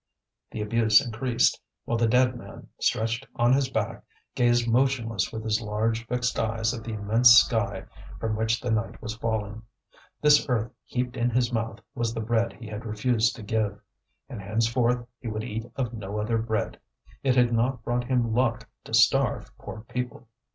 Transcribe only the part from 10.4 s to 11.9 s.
earth heaped in his mouth